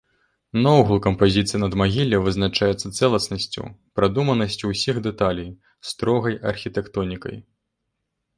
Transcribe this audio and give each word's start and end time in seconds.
Наогул 0.65 1.01
кампазіцыя 1.07 1.59
надмагілля 1.63 2.19
вызначаецца 2.27 2.91
цэласнасцю, 2.99 3.63
прадуманасцю 4.01 4.71
ўсіх 4.73 4.95
дэталей, 5.09 5.49
строгай 5.91 6.35
архітэктонікай. 6.55 7.37